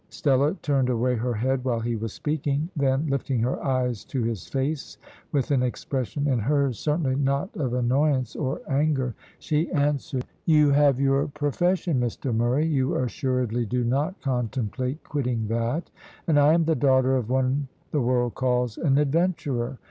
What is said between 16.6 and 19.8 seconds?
the daughter of one the world calls an adventurer.